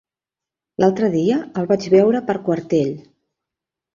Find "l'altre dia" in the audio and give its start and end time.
0.83-1.35